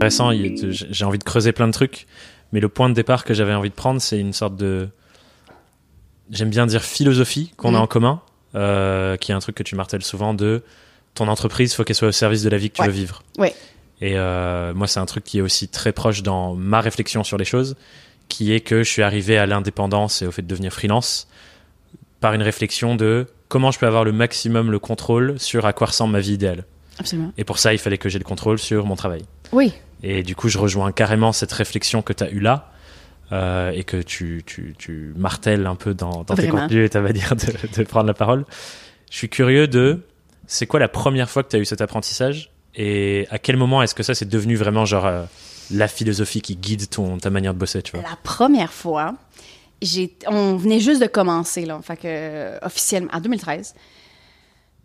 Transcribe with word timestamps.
Intéressant, 0.00 0.30
j'ai 0.32 1.04
envie 1.04 1.18
de 1.18 1.24
creuser 1.24 1.52
plein 1.52 1.66
de 1.66 1.72
trucs, 1.72 2.06
mais 2.52 2.60
le 2.60 2.68
point 2.70 2.88
de 2.88 2.94
départ 2.94 3.24
que 3.24 3.34
j'avais 3.34 3.52
envie 3.52 3.68
de 3.68 3.74
prendre, 3.74 4.00
c'est 4.00 4.18
une 4.18 4.32
sorte 4.32 4.56
de. 4.56 4.88
J'aime 6.30 6.48
bien 6.48 6.64
dire 6.66 6.82
philosophie 6.82 7.52
qu'on 7.58 7.70
a 7.74 7.78
Mhm. 7.78 7.82
en 7.82 7.86
commun, 7.86 8.22
euh, 8.54 9.16
qui 9.18 9.30
est 9.32 9.34
un 9.34 9.40
truc 9.40 9.56
que 9.56 9.62
tu 9.62 9.74
martèles 9.74 10.02
souvent 10.02 10.32
de 10.32 10.62
ton 11.14 11.28
entreprise, 11.28 11.74
faut 11.74 11.84
qu'elle 11.84 11.96
soit 11.96 12.08
au 12.08 12.12
service 12.12 12.42
de 12.42 12.48
la 12.48 12.56
vie 12.56 12.70
que 12.70 12.76
tu 12.76 12.80
Ouais. 12.82 12.86
veux 12.88 12.92
vivre. 12.94 13.22
Ouais. 13.36 13.54
Et 14.00 14.16
euh, 14.16 14.72
moi, 14.72 14.86
c'est 14.86 15.00
un 15.00 15.06
truc 15.06 15.24
qui 15.24 15.38
est 15.38 15.42
aussi 15.42 15.68
très 15.68 15.92
proche 15.92 16.22
dans 16.22 16.54
ma 16.54 16.80
réflexion 16.80 17.22
sur 17.24 17.36
les 17.36 17.44
choses, 17.44 17.76
qui 18.28 18.54
est 18.54 18.60
que 18.60 18.82
je 18.82 18.88
suis 18.88 19.02
arrivé 19.02 19.36
à 19.36 19.44
l'indépendance 19.44 20.22
et 20.22 20.26
au 20.26 20.30
fait 20.30 20.40
de 20.42 20.46
devenir 20.46 20.72
freelance 20.72 21.28
par 22.20 22.32
une 22.32 22.42
réflexion 22.42 22.94
de 22.96 23.26
comment 23.48 23.70
je 23.70 23.78
peux 23.78 23.86
avoir 23.86 24.04
le 24.04 24.12
maximum 24.12 24.70
le 24.70 24.78
contrôle 24.78 25.38
sur 25.38 25.66
à 25.66 25.72
quoi 25.74 25.88
ressemble 25.88 26.12
ma 26.12 26.20
vie 26.20 26.32
idéale. 26.34 26.64
Absolument. 26.98 27.32
Et 27.36 27.44
pour 27.44 27.58
ça, 27.58 27.72
il 27.74 27.78
fallait 27.78 27.98
que 27.98 28.08
j'ai 28.08 28.18
le 28.18 28.24
contrôle 28.24 28.58
sur 28.58 28.86
mon 28.86 28.94
travail. 28.96 29.24
Oui. 29.52 29.72
Et 30.02 30.22
du 30.22 30.34
coup, 30.34 30.48
je 30.48 30.58
rejoins 30.58 30.92
carrément 30.92 31.32
cette 31.32 31.52
réflexion 31.52 32.02
que 32.02 32.12
tu 32.12 32.24
as 32.24 32.30
eue 32.30 32.40
là. 32.40 32.70
euh, 33.32 33.70
et 33.70 33.84
que 33.84 33.96
tu, 33.98 34.42
tu, 34.46 34.74
tu 34.78 35.12
martèles 35.16 35.66
un 35.66 35.76
peu 35.76 35.94
dans, 35.94 36.24
dans 36.24 36.34
tes 36.34 36.48
contenus 36.48 36.86
et 36.86 36.88
ta 36.90 37.00
manière 37.00 37.36
de, 37.36 37.46
de 37.76 37.82
prendre 37.84 38.06
la 38.06 38.14
parole. 38.14 38.44
Je 39.10 39.16
suis 39.16 39.28
curieux 39.28 39.68
de, 39.68 40.00
c'est 40.46 40.66
quoi 40.66 40.80
la 40.80 40.88
première 40.88 41.28
fois 41.30 41.42
que 41.44 41.48
tu 41.50 41.56
as 41.56 41.58
eu 41.60 41.64
cet 41.64 41.80
apprentissage 41.80 42.50
et 42.74 43.26
à 43.30 43.38
quel 43.38 43.56
moment 43.56 43.82
est-ce 43.82 43.94
que 43.94 44.02
ça 44.02 44.14
c'est 44.14 44.28
devenu 44.28 44.56
vraiment 44.56 44.84
genre 44.84 45.06
euh, 45.06 45.24
la 45.70 45.86
philosophie 45.86 46.40
qui 46.40 46.56
guide 46.56 46.88
ton, 46.88 47.18
ta 47.18 47.30
manière 47.30 47.54
de 47.54 47.58
bosser, 47.58 47.82
tu 47.82 47.92
vois? 47.96 48.02
La 48.08 48.16
première 48.22 48.72
fois, 48.72 49.14
j'ai, 49.82 50.12
on 50.26 50.56
venait 50.56 50.80
juste 50.80 51.00
de 51.00 51.06
commencer, 51.06 51.66
là, 51.66 51.78
fait 51.82 51.96
que, 51.96 52.64
officiellement, 52.64 53.10
en 53.12 53.20
2013. 53.20 53.74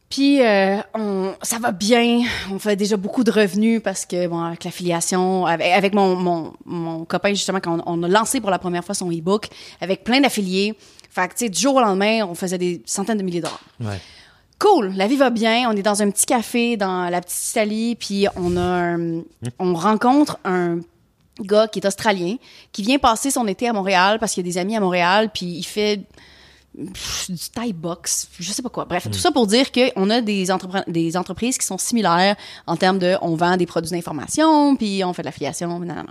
Puis, 0.09 0.41
euh, 0.43 0.77
on, 0.93 1.14
ça 1.45 1.59
va 1.59 1.71
bien. 1.71 2.21
On 2.51 2.59
fait 2.59 2.75
déjà 2.75 2.97
beaucoup 2.97 3.23
de 3.23 3.31
revenus 3.31 3.81
parce 3.81 4.05
que, 4.05 4.27
bon, 4.27 4.39
avec 4.41 4.63
l'affiliation, 4.63 5.45
avec, 5.45 5.71
avec 5.71 5.93
mon, 5.93 6.15
mon, 6.15 6.53
mon 6.65 7.05
copain, 7.05 7.29
justement, 7.29 7.59
quand 7.59 7.79
on, 7.85 8.01
on 8.01 8.03
a 8.03 8.07
lancé 8.07 8.41
pour 8.41 8.49
la 8.49 8.59
première 8.59 8.83
fois 8.83 8.95
son 8.95 9.09
e-book, 9.11 9.47
avec 9.81 10.03
plein 10.03 10.19
d'affiliés. 10.21 10.75
Fait 11.09 11.27
que, 11.29 11.33
tu 11.33 11.45
sais, 11.45 11.49
du 11.49 11.59
jour 11.59 11.75
au 11.75 11.79
lendemain, 11.81 12.25
on 12.25 12.35
faisait 12.35 12.57
des 12.57 12.81
centaines 12.85 13.17
de 13.17 13.23
milliers 13.23 13.39
de 13.39 13.45
dollars. 13.45 13.61
Ouais. 13.79 13.99
Cool, 14.59 14.93
la 14.95 15.07
vie 15.07 15.17
va 15.17 15.29
bien. 15.29 15.69
On 15.69 15.75
est 15.75 15.81
dans 15.81 16.01
un 16.01 16.09
petit 16.11 16.25
café 16.25 16.77
dans 16.77 17.09
la 17.09 17.21
petite 17.21 17.51
Italie, 17.51 17.95
puis 17.95 18.25
on 18.35 18.57
a, 18.57 18.61
un- 18.61 19.21
on 19.59 19.73
rencontre 19.75 20.37
un 20.45 20.79
gars 21.41 21.67
qui 21.67 21.79
est 21.79 21.85
australien, 21.85 22.35
qui 22.71 22.81
vient 22.81 22.97
passer 22.97 23.31
son 23.31 23.47
été 23.47 23.67
à 23.67 23.73
Montréal 23.73 24.17
parce 24.19 24.33
qu'il 24.33 24.41
a 24.41 24.43
des 24.45 24.57
amis 24.57 24.75
à 24.77 24.79
Montréal, 24.79 25.29
puis 25.33 25.45
il 25.45 25.63
fait 25.63 26.01
du 26.77 27.49
Thai 27.53 27.73
box, 27.73 28.27
je 28.39 28.51
sais 28.51 28.61
pas 28.61 28.69
quoi. 28.69 28.85
Bref, 28.85 29.05
tout 29.11 29.17
ça 29.17 29.31
pour 29.31 29.47
dire 29.47 29.71
qu'on 29.71 30.09
a 30.09 30.21
des, 30.21 30.47
des 30.87 31.17
entreprises 31.17 31.57
qui 31.57 31.65
sont 31.65 31.77
similaires 31.77 32.35
en 32.67 32.75
termes 32.75 32.99
de 32.99 33.15
on 33.21 33.35
vend 33.35 33.57
des 33.57 33.65
produits 33.65 33.91
d'information, 33.91 34.75
puis 34.75 35.03
on 35.03 35.13
fait 35.13 35.21
de 35.21 35.27
l'affiliation, 35.27 35.67
non, 35.67 35.79
non, 35.79 35.95
non. 35.95 36.03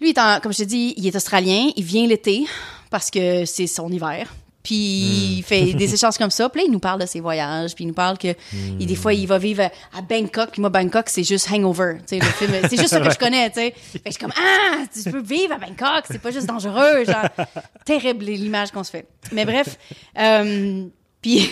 Lui, 0.00 0.10
est 0.10 0.18
en- 0.18 0.40
comme 0.40 0.52
je 0.52 0.58
te 0.58 0.64
dis, 0.64 0.94
il 0.96 1.06
est 1.06 1.16
australien, 1.16 1.70
il 1.76 1.84
vient 1.84 2.06
l'été 2.06 2.44
parce 2.90 3.10
que 3.10 3.44
c'est 3.44 3.66
son 3.66 3.90
hiver. 3.90 4.34
Puis 4.66 5.36
il 5.38 5.42
fait 5.44 5.74
des 5.74 5.94
échanges 5.94 6.18
comme 6.18 6.32
ça. 6.32 6.48
Puis 6.48 6.60
là, 6.62 6.66
il 6.66 6.72
nous 6.72 6.80
parle 6.80 7.00
de 7.00 7.06
ses 7.06 7.20
voyages. 7.20 7.72
Puis 7.76 7.84
il 7.84 7.86
nous 7.86 7.94
parle 7.94 8.18
que 8.18 8.34
il- 8.80 8.84
des 8.86 8.96
fois, 8.96 9.14
il 9.14 9.24
va 9.28 9.38
vivre 9.38 9.62
à 9.96 10.02
Bangkok. 10.02 10.50
Puis 10.50 10.60
moi, 10.60 10.70
Bangkok, 10.70 11.08
c'est 11.08 11.22
juste 11.22 11.48
Hangover. 11.52 11.98
Tu 12.00 12.18
sais, 12.18 12.18
le 12.18 12.24
film, 12.26 12.52
c'est 12.68 12.76
juste 12.76 12.88
ça 12.88 13.00
que 13.00 13.08
je 13.12 13.16
connais. 13.16 13.48
Tu 13.50 13.60
sais. 13.60 13.74
Fait 13.92 13.98
que 14.00 14.04
je 14.06 14.10
suis 14.10 14.18
comme, 14.20 14.32
ah, 14.36 14.82
tu 14.92 15.08
peux 15.08 15.22
vivre 15.22 15.52
à 15.54 15.58
Bangkok. 15.58 16.06
C'est 16.10 16.18
pas 16.20 16.32
juste 16.32 16.46
dangereux. 16.48 17.04
Genre, 17.04 17.46
terrible 17.84 18.24
l'image 18.24 18.72
qu'on 18.72 18.82
se 18.82 18.90
fait. 18.90 19.06
Mais 19.30 19.44
bref. 19.44 19.78
euh, 20.18 20.84
puis, 21.22 21.48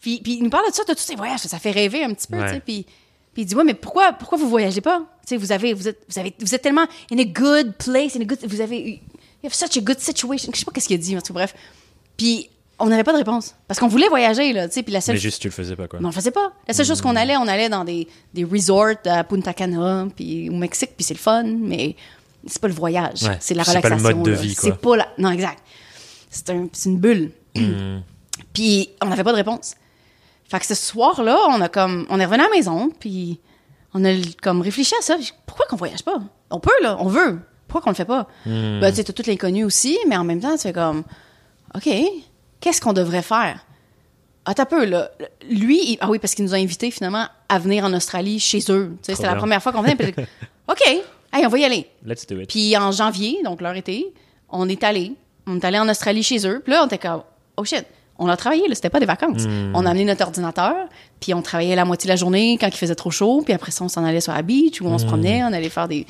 puis, 0.00 0.20
puis 0.22 0.32
il 0.38 0.42
nous 0.42 0.50
parle 0.50 0.66
de 0.70 0.74
ça, 0.74 0.84
de 0.84 0.94
tous 0.94 1.00
ses 1.02 1.16
voyages. 1.16 1.40
Ça 1.40 1.58
fait 1.58 1.70
rêver 1.70 2.02
un 2.02 2.14
petit 2.14 2.28
peu. 2.28 2.38
Ouais. 2.38 2.46
Tu 2.48 2.54
sais. 2.54 2.60
Puis, 2.60 2.86
puis 3.34 3.42
il 3.42 3.44
dit, 3.46 3.54
ouais, 3.54 3.64
mais 3.64 3.74
pourquoi, 3.74 4.14
pourquoi 4.14 4.38
vous 4.38 4.48
voyagez 4.48 4.80
pas? 4.80 5.00
Tu 5.26 5.30
sais, 5.30 5.36
vous 5.36 5.52
avez, 5.52 5.74
vous 5.74 5.86
êtes, 5.88 5.98
vous 6.08 6.18
avez, 6.18 6.34
vous 6.38 6.54
êtes 6.54 6.62
tellement 6.62 6.86
in 7.12 7.18
a 7.18 7.24
good 7.24 7.74
place, 7.76 8.16
in 8.16 8.20
a 8.22 8.24
good, 8.24 8.38
vous 8.46 8.60
avez, 8.62 8.78
you 9.42 9.46
have 9.46 9.52
such 9.52 9.76
a 9.76 9.80
good 9.80 9.98
situation. 10.00 10.50
Je 10.54 10.58
sais 10.60 10.64
pas 10.64 10.72
qu'est-ce 10.72 10.86
qu'il 10.88 10.96
a 10.96 11.02
dit, 11.02 11.14
en 11.14 11.20
tout 11.20 11.34
cas, 11.34 11.40
bref. 11.40 11.54
Puis, 12.16 12.48
on 12.78 12.86
n'avait 12.86 13.04
pas 13.04 13.12
de 13.12 13.18
réponse. 13.18 13.54
Parce 13.68 13.78
qu'on 13.80 13.88
voulait 13.88 14.08
voyager, 14.08 14.52
là, 14.52 14.66
tu 14.68 14.74
sais, 14.74 14.82
puis 14.82 14.92
la 14.92 15.00
seule 15.00 15.14
Mais 15.14 15.20
juste, 15.20 15.40
tu 15.40 15.48
le 15.48 15.52
faisais 15.52 15.76
pas, 15.76 15.86
quoi. 15.88 16.00
mais 16.00 16.06
on 16.06 16.08
le 16.10 16.14
faisait 16.14 16.30
pas. 16.30 16.52
La 16.66 16.74
seule 16.74 16.86
chose 16.86 17.00
qu'on 17.00 17.16
allait, 17.16 17.36
on 17.36 17.46
allait 17.46 17.68
dans 17.68 17.84
des, 17.84 18.08
des 18.32 18.44
resorts 18.44 18.96
à 19.06 19.22
Punta 19.24 19.52
Cana, 19.54 20.06
puis 20.14 20.50
au 20.50 20.54
Mexique, 20.54 20.90
puis 20.96 21.04
c'est 21.04 21.14
le 21.14 21.20
fun, 21.20 21.44
mais 21.44 21.94
c'est 22.46 22.60
pas 22.60 22.68
le 22.68 22.74
voyage. 22.74 23.22
Ouais. 23.22 23.36
C'est 23.40 23.54
la 23.54 23.64
C'est 23.64 23.80
pas 23.80 23.88
le 23.88 23.94
relaxation. 23.94 24.16
mode 24.16 24.26
de 24.26 24.30
là. 24.32 24.36
vie, 24.40 24.54
quoi. 24.54 24.70
C'est 24.70 24.78
pas 24.80 24.96
la... 24.96 25.08
Non, 25.18 25.30
exact. 25.30 25.62
C'est 26.30 26.50
un, 26.50 26.66
une 26.86 26.98
bulle. 26.98 27.30
Hmm. 27.56 28.00
puis 28.52 28.90
on 29.02 29.06
n'avait 29.06 29.24
pas 29.24 29.32
de 29.32 29.36
réponse. 29.36 29.74
Fait 30.50 30.58
que 30.58 30.66
ce 30.66 30.74
soir-là, 30.74 31.38
on 31.50 31.60
a 31.60 31.68
comme... 31.68 32.06
On 32.10 32.18
est 32.20 32.24
revenu 32.24 32.42
à 32.42 32.48
la 32.48 32.54
maison, 32.54 32.90
puis 32.98 33.40
on 33.94 34.04
a 34.04 34.12
comme 34.42 34.60
réfléchi 34.60 34.94
à 34.98 35.02
ça. 35.02 35.16
Pourquoi 35.46 35.66
qu'on 35.66 35.76
voyage 35.76 36.02
pas? 36.02 36.18
On 36.50 36.58
peut, 36.60 36.70
là. 36.82 36.96
On 37.00 37.06
veut. 37.08 37.38
Pourquoi 37.68 37.82
qu'on 37.82 37.90
le 37.90 37.96
fait 37.96 38.04
pas? 38.04 38.26
Hmm. 38.46 38.80
Ben, 38.80 38.90
tu 38.90 38.96
sais, 38.96 39.04
t'as 39.04 39.12
tout 39.12 39.22
l'inconnu 39.26 39.64
aussi, 39.64 39.96
mais 40.08 40.16
en 40.16 40.24
même 40.24 40.40
temps, 40.40 40.54
tu 40.56 40.62
fais 40.62 40.72
comme... 40.72 41.04
OK, 41.74 41.88
qu'est-ce 42.64 42.80
qu'on 42.80 42.94
devrait 42.94 43.20
faire? 43.22 43.64
Attends 44.46 44.62
un 44.62 44.66
peu, 44.66 44.84
là. 44.86 45.10
Lui, 45.50 45.92
il- 45.92 45.98
ah 46.00 46.08
oui, 46.10 46.18
parce 46.18 46.34
qu'il 46.34 46.44
nous 46.46 46.54
a 46.54 46.56
invités 46.56 46.90
finalement 46.90 47.26
à 47.48 47.58
venir 47.58 47.84
en 47.84 47.92
Australie 47.92 48.40
chez 48.40 48.60
eux. 48.70 48.96
C'était 49.02 49.22
la 49.26 49.36
première 49.36 49.62
fois 49.62 49.70
qu'on 49.72 49.82
venait. 49.82 49.96
puis 49.96 50.12
OK, 50.68 50.80
hey, 50.86 51.46
on 51.46 51.48
va 51.48 51.58
y 51.58 51.64
aller. 51.64 51.86
Let's 52.04 52.26
do 52.26 52.40
it. 52.40 52.48
Puis 52.48 52.74
en 52.76 52.90
janvier, 52.90 53.38
donc 53.44 53.60
leur 53.60 53.74
été, 53.76 54.12
on 54.48 54.66
est 54.68 54.82
allé. 54.82 55.12
On 55.46 55.56
est 55.56 55.64
allé 55.64 55.78
en 55.78 55.88
Australie 55.90 56.22
chez 56.22 56.46
eux. 56.46 56.60
Puis 56.64 56.72
là, 56.72 56.82
on 56.82 56.86
était 56.86 56.96
comme, 56.98 57.22
oh 57.58 57.64
shit, 57.64 57.84
on 58.18 58.28
a 58.28 58.36
travaillé, 58.36 58.66
là, 58.68 58.74
c'était 58.74 58.90
pas 58.90 59.00
des 59.00 59.06
vacances. 59.06 59.42
Hmm. 59.44 59.72
On 59.74 59.84
a 59.84 59.90
amené 59.90 60.04
notre 60.06 60.22
ordinateur, 60.24 60.74
puis 61.20 61.34
on 61.34 61.42
travaillait 61.42 61.76
la 61.76 61.84
moitié 61.84 62.06
de 62.08 62.12
la 62.12 62.16
journée 62.16 62.56
quand 62.58 62.68
il 62.68 62.76
faisait 62.76 62.94
trop 62.94 63.10
chaud. 63.10 63.42
Puis 63.44 63.52
après 63.52 63.72
ça, 63.72 63.84
on 63.84 63.88
s'en 63.88 64.04
allait 64.04 64.20
sur 64.22 64.32
la 64.32 64.42
beach 64.42 64.80
où 64.80 64.86
on 64.86 64.94
Hmm. 64.94 64.98
se 64.98 65.04
promenait, 65.06 65.42
on 65.44 65.52
allait 65.52 65.68
faire 65.68 65.88
des, 65.88 66.06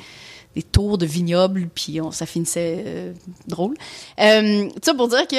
des 0.55 0.63
tours 0.63 0.97
de 0.97 1.05
vignobles, 1.05 1.67
puis 1.73 1.99
on, 2.01 2.11
ça 2.11 2.25
finissait 2.25 2.83
euh, 2.85 3.13
drôle. 3.47 3.75
Euh, 4.19 4.67
tout 4.69 4.79
ça 4.83 4.93
pour 4.93 5.07
dire 5.09 5.27
que 5.27 5.35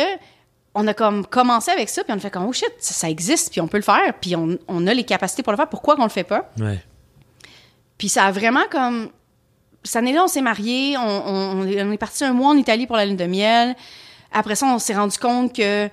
on 0.78 0.86
a 0.86 0.94
comme 0.94 1.24
commencé 1.26 1.70
avec 1.70 1.88
ça, 1.88 2.04
puis 2.04 2.12
on 2.12 2.16
a 2.16 2.20
fait 2.20 2.30
comme, 2.30 2.44
oh 2.46 2.52
shit, 2.52 2.70
ça, 2.78 2.92
ça 2.94 3.08
existe, 3.10 3.50
puis 3.50 3.60
on 3.60 3.66
peut 3.66 3.78
le 3.78 3.82
faire, 3.82 4.12
puis 4.20 4.36
on, 4.36 4.58
on 4.68 4.86
a 4.86 4.92
les 4.94 5.04
capacités 5.04 5.42
pour 5.42 5.52
le 5.52 5.56
faire. 5.56 5.68
Pourquoi 5.68 5.96
qu'on 5.96 6.02
le 6.04 6.08
fait 6.10 6.22
pas? 6.24 6.50
Ouais. 6.60 6.80
Puis 7.98 8.08
ça 8.08 8.24
a 8.26 8.30
vraiment 8.32 8.64
comme. 8.70 9.08
Cette 9.82 9.96
année-là, 9.96 10.24
on 10.24 10.28
s'est 10.28 10.42
mariés, 10.42 10.96
on, 10.98 11.00
on- 11.02 11.60
on 11.62 11.92
est, 11.92 11.96
parti 11.98 12.24
un 12.24 12.32
mois 12.32 12.50
en 12.50 12.56
Italie 12.56 12.86
pour 12.86 12.96
la 12.96 13.06
lune 13.06 13.16
de 13.16 13.24
miel. 13.26 13.74
Après 14.32 14.54
ça, 14.56 14.66
on 14.66 14.78
s'est 14.78 14.94
rendu 14.94 15.16
compte 15.18 15.54
que. 15.54 15.88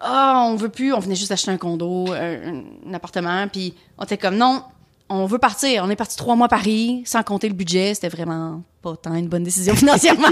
Ah, 0.00 0.44
on 0.46 0.56
veut 0.56 0.68
plus, 0.68 0.92
on 0.92 0.98
venait 0.98 1.14
juste 1.14 1.30
d'acheter 1.30 1.50
un 1.50 1.56
condo, 1.56 2.12
un, 2.12 2.62
un 2.86 2.94
appartement, 2.94 3.48
puis 3.48 3.74
on 3.96 4.04
était 4.04 4.18
comme 4.18 4.36
non, 4.36 4.62
on 5.08 5.24
veut 5.24 5.38
partir. 5.38 5.82
On 5.84 5.88
est 5.88 5.96
parti 5.96 6.16
trois 6.18 6.36
mois 6.36 6.44
à 6.46 6.48
Paris, 6.50 7.02
sans 7.06 7.22
compter 7.22 7.48
le 7.48 7.54
budget. 7.54 7.94
C'était 7.94 8.10
vraiment 8.10 8.62
pas 8.82 8.94
tant 8.96 9.14
une 9.14 9.28
bonne 9.28 9.44
décision 9.44 9.74
financièrement. 9.76 10.28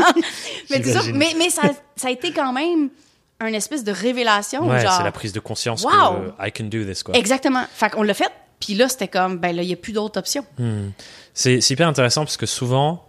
mais, 0.69 0.83
ça, 0.83 1.01
mais, 1.15 1.35
mais 1.39 1.49
ça, 1.49 1.63
ça 1.97 2.09
a 2.09 2.11
été 2.11 2.33
quand 2.33 2.53
même 2.53 2.91
un 3.41 3.53
espèce 3.53 3.85
de 3.85 3.93
révélation. 3.93 4.67
Ouais, 4.69 4.81
genre, 4.81 4.93
c'est 4.97 5.05
la 5.05 5.13
prise 5.13 5.33
de 5.33 5.41
conscience 5.41 5.85
Wow! 5.85 5.91
que 6.39 6.47
I 6.49 6.53
can 6.53 6.65
do 6.65 6.85
this, 6.85 7.03
quoi. 7.03 7.15
Exactement. 7.17 7.65
Fait 7.73 7.91
qu'on 7.91 8.03
l'a 8.03 8.15
fait, 8.15 8.31
puis 8.61 8.75
là, 8.75 8.89
c'était 8.89 9.09
comme, 9.09 9.39
ben 9.39 9.55
là, 9.55 9.63
il 9.63 9.67
n'y 9.67 9.73
a 9.73 9.77
plus 9.77 9.93
d'autres 9.93 10.19
options. 10.19 10.45
C'est 11.35 11.61
c'est 11.61 11.75
hyper 11.75 11.89
intéressant 11.89 12.23
parce 12.23 12.37
que 12.39 12.47
souvent, 12.47 13.05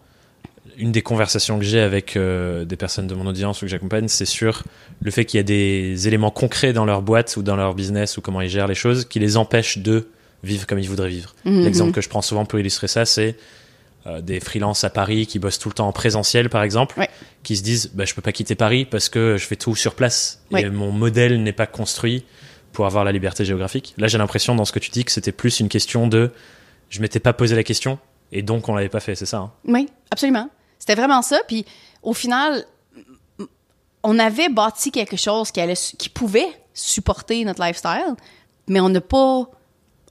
une 0.78 0.92
des 0.92 1.02
conversations 1.02 1.58
que 1.58 1.64
j'ai 1.66 1.80
avec 1.80 2.18
euh, 2.18 2.66
des 2.66 2.76
personnes 2.76 3.08
de 3.08 3.16
mon 3.16 3.26
audience 3.26 3.62
ou 3.62 3.66
que 3.66 3.72
j'accompagne, 3.72 4.08
c'est 4.10 4.26
sur 4.26 4.64
le 5.02 5.12
fait 5.12 5.26
qu'il 5.26 5.38
y 5.38 5.42
a 5.42 5.44
des 5.44 6.08
éléments 6.08 6.32
concrets 6.32 6.74
dans 6.74 6.86
leur 6.86 7.02
boîte 7.02 7.36
ou 7.38 7.42
dans 7.42 7.56
leur 7.56 7.74
business 7.74 8.18
ou 8.18 8.22
comment 8.22 8.42
ils 8.42 8.50
gèrent 8.50 8.68
les 8.68 8.76
choses 8.76 9.06
qui 9.06 9.20
les 9.20 9.38
empêchent 9.38 9.78
de 9.80 10.10
vivre 10.44 10.68
comme 10.68 10.78
ils 10.80 10.90
voudraient 10.90 11.10
vivre. 11.10 11.34
Mhm. 11.46 11.64
L'exemple 11.64 11.94
que 11.94 12.02
je 12.02 12.10
prends 12.10 12.22
souvent 12.22 12.46
pour 12.46 12.60
illustrer 12.60 12.88
ça, 12.88 13.06
c'est 13.06 13.38
euh, 14.08 14.22
des 14.22 14.40
freelances 14.40 14.84
à 14.84 14.90
Paris 14.90 15.28
qui 15.28 15.38
bossent 15.38 15.60
tout 15.60 15.70
le 15.70 15.74
temps 15.76 15.88
en 15.88 15.92
présentiel, 15.92 16.50
par 16.50 16.64
exemple, 16.64 16.98
Ouais. 17.00 17.10
qui 17.44 17.56
se 17.58 17.62
disent 17.64 17.92
bah, 17.94 18.06
je 18.06 18.14
peux 18.16 18.22
pas 18.22 18.32
quitter 18.32 18.56
Paris 18.56 18.86
parce 18.86 19.10
que 19.10 19.36
je 19.38 19.46
fais 19.46 19.56
tout 19.58 19.76
sur 19.76 19.94
place 19.96 20.42
Ouais. 20.52 20.62
et 20.64 20.70
mon 20.70 20.92
modèle 20.92 21.42
n'est 21.44 21.52
pas 21.54 21.68
construit 21.68 22.26
pour 22.74 22.86
avoir 22.86 23.04
la 23.04 23.12
liberté 23.12 23.44
géographique. 23.46 23.94
Là, 23.98 24.08
j'ai 24.08 24.18
l'impression 24.18 24.56
dans 24.56 24.66
ce 24.66 24.72
que 24.72 24.80
tu 24.80 24.92
dis 24.92 25.04
que 25.04 25.12
c'était 25.12 25.32
plus 25.32 25.60
une 25.60 25.70
question 25.70 26.08
de 26.08 26.32
je 26.90 27.02
m'étais 27.02 27.20
pas 27.20 27.34
posé 27.34 27.56
la 27.56 27.64
question 27.64 28.00
et 28.32 28.42
donc 28.44 28.70
on 28.70 28.76
l'avait 28.76 28.88
pas 28.90 29.00
fait, 29.00 29.16
c'est 29.16 29.26
ça 29.26 29.38
hein? 29.38 29.52
Oui, 29.66 29.90
absolument. 30.12 30.50
C'était 30.80 30.96
vraiment 30.96 31.22
ça. 31.22 31.40
Puis 31.48 31.66
au 32.04 32.14
final, 32.14 32.66
on 34.04 34.20
avait 34.20 34.50
bâti 34.50 34.92
quelque 34.92 35.18
chose 35.18 35.52
qui, 35.52 35.60
allait, 35.60 35.74
qui 35.98 36.10
pouvait 36.10 36.48
supporter 36.74 37.44
notre 37.46 37.62
lifestyle, 37.66 38.16
mais 38.68 38.80
on 38.80 38.90
n'a 38.90 39.02
pas. 39.02 39.50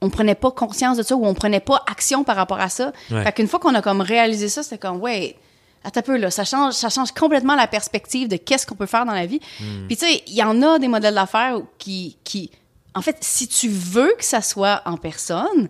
On 0.02 0.10
prenait 0.10 0.34
pas 0.34 0.50
conscience 0.50 0.96
de 0.98 1.02
ça 1.02 1.16
ou 1.16 1.24
on 1.26 1.34
prenait 1.34 1.60
pas 1.60 1.82
action 1.90 2.22
par 2.22 2.36
rapport 2.36 2.60
à 2.60 2.68
ça. 2.68 2.92
Ouais. 3.10 3.24
Fait 3.24 3.32
qu'une 3.32 3.48
fois 3.48 3.58
qu'on 3.58 3.74
a 3.74 3.82
comme 3.82 4.00
réalisé 4.00 4.48
ça, 4.48 4.62
c'était 4.62 4.78
comme, 4.78 4.98
ouais, 5.00 5.36
attends 5.84 6.00
un 6.00 6.02
peu, 6.02 6.16
là, 6.16 6.30
ça 6.30 6.44
change, 6.44 6.74
ça 6.74 6.90
change 6.90 7.12
complètement 7.12 7.54
la 7.54 7.66
perspective 7.66 8.28
de 8.28 8.36
qu'est-ce 8.36 8.66
qu'on 8.66 8.74
peut 8.74 8.86
faire 8.86 9.06
dans 9.06 9.14
la 9.14 9.26
vie. 9.26 9.40
Puis 9.88 9.96
tu 9.96 10.06
sais, 10.06 10.22
il 10.26 10.34
y 10.34 10.42
en 10.42 10.60
a 10.62 10.78
des 10.78 10.88
modèles 10.88 11.14
d'affaires 11.14 11.60
qui, 11.78 12.18
qui, 12.24 12.50
en 12.94 13.00
fait, 13.02 13.16
si 13.20 13.48
tu 13.48 13.68
veux 13.68 14.14
que 14.18 14.24
ça 14.24 14.42
soit 14.42 14.82
en 14.84 14.96
personne, 14.96 15.68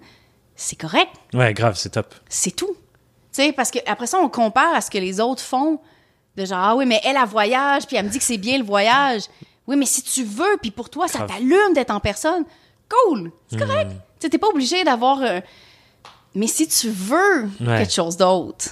c'est 0.56 0.76
correct 0.76 1.10
Ouais, 1.34 1.52
grave, 1.54 1.76
c'est 1.76 1.90
top. 1.90 2.14
c'est 2.28 2.54
tout. 2.54 2.74
Tu 3.32 3.42
sais, 3.42 3.52
parce 3.52 3.70
que 3.70 3.78
après 3.86 4.06
ça, 4.06 4.18
on 4.18 4.28
compare 4.28 4.74
à 4.74 4.80
ce 4.80 4.90
que 4.90 4.98
les 4.98 5.20
autres 5.20 5.42
font. 5.42 5.78
De 6.36 6.44
genre, 6.44 6.58
ah 6.60 6.76
oui, 6.76 6.84
mais 6.84 7.00
elle, 7.02 7.16
a 7.16 7.24
voyage, 7.24 7.86
puis 7.86 7.96
elle 7.96 8.04
me 8.04 8.10
dit 8.10 8.18
que 8.18 8.24
c'est 8.24 8.36
bien 8.36 8.58
le 8.58 8.64
voyage. 8.64 9.22
Oui, 9.66 9.74
mais 9.76 9.86
si 9.86 10.02
tu 10.02 10.22
veux, 10.22 10.58
puis 10.60 10.70
pour 10.70 10.90
toi, 10.90 11.08
ça 11.08 11.20
t'allume 11.20 11.72
d'être 11.74 11.90
en 11.90 11.98
personne, 12.00 12.44
cool, 12.88 13.30
c'est 13.48 13.58
correct. 13.58 13.90
Tu 13.90 13.96
sais, 14.26 14.30
t'es 14.30 14.38
pas 14.38 14.48
obligé 14.48 14.82
d'avoir 14.84 15.20
euh, 15.22 15.40
Mais 16.34 16.46
si 16.46 16.66
tu 16.68 16.88
veux 16.90 17.44
Ouais. 17.60 17.78
quelque 17.78 17.92
chose 17.92 18.16
d'autre, 18.16 18.70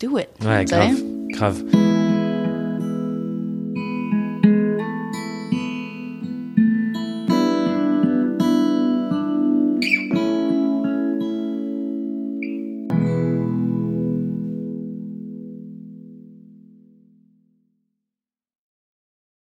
do 0.00 0.18
it. 0.18 0.28
Ouais, 0.44 0.64
tu 0.64 0.74
grave. 0.74 1.02
Grave. 1.30 1.87